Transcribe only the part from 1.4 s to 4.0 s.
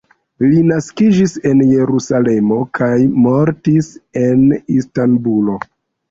en Jerusalemo kaj mortis